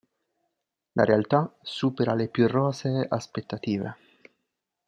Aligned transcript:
La 0.95 1.03
realtà 1.03 1.53
supera 1.61 2.15
le 2.15 2.27
più 2.27 2.47
rosee 2.47 3.05
aspettative. 3.07 3.95